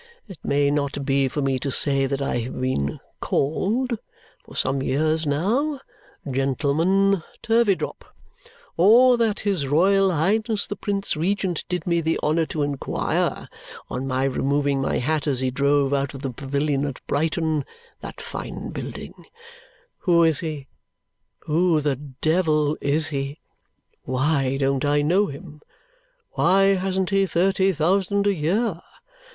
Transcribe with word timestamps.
It 0.27 0.39
may 0.43 0.71
not 0.71 1.05
be 1.05 1.27
for 1.27 1.43
me 1.43 1.59
to 1.59 1.69
say 1.69 2.07
that 2.07 2.23
I 2.23 2.39
have 2.39 2.59
been 2.59 2.99
called, 3.19 3.99
for 4.43 4.55
some 4.55 4.81
years 4.81 5.27
now, 5.27 5.79
Gentleman 6.27 7.21
Turveydrop, 7.43 8.03
or 8.77 9.15
that 9.17 9.41
his 9.41 9.67
Royal 9.67 10.09
Highness 10.09 10.65
the 10.65 10.75
Prince 10.75 11.15
Regent 11.15 11.65
did 11.69 11.85
me 11.85 12.01
the 12.01 12.19
honour 12.23 12.47
to 12.47 12.63
inquire, 12.63 13.47
on 13.91 14.07
my 14.07 14.23
removing 14.23 14.81
my 14.81 14.97
hat 14.97 15.27
as 15.27 15.39
he 15.39 15.51
drove 15.51 15.93
out 15.93 16.15
of 16.15 16.23
the 16.23 16.31
Pavilion 16.31 16.83
at 16.87 16.99
Brighton 17.05 17.63
(that 17.99 18.19
fine 18.19 18.71
building), 18.71 19.13
'Who 19.99 20.23
is 20.23 20.39
he? 20.39 20.65
Who 21.41 21.79
the 21.79 21.97
devil 21.97 22.75
is 22.81 23.09
he? 23.09 23.39
Why 24.01 24.57
don't 24.57 24.83
I 24.83 25.03
know 25.03 25.27
him? 25.27 25.61
Why 26.31 26.73
hasn't 26.73 27.11
he 27.11 27.27
thirty 27.27 27.71
thousand 27.71 28.25
a 28.25 28.33
year?' 28.33 28.81